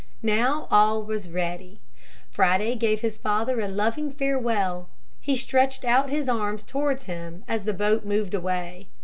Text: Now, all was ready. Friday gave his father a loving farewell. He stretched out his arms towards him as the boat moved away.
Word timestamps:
Now, 0.23 0.67
all 0.71 1.03
was 1.03 1.29
ready. 1.29 1.79
Friday 2.31 2.75
gave 2.75 3.01
his 3.01 3.19
father 3.19 3.59
a 3.61 3.67
loving 3.67 4.09
farewell. 4.11 4.89
He 5.19 5.37
stretched 5.37 5.85
out 5.85 6.09
his 6.09 6.27
arms 6.27 6.63
towards 6.63 7.03
him 7.03 7.43
as 7.47 7.65
the 7.65 7.73
boat 7.75 8.03
moved 8.03 8.33
away. 8.33 8.87